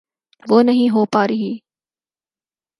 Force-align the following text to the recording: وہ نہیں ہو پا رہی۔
وہ 0.43 0.61
نہیں 0.63 0.89
ہو 0.89 1.05
پا 1.05 1.27
رہی۔ 1.27 1.51